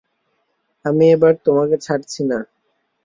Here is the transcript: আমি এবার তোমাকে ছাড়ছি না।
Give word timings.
আমি 0.85 1.05
এবার 1.11 1.33
তোমাকে 1.45 1.75
ছাড়ছি 1.77 2.21
না। 2.23 2.39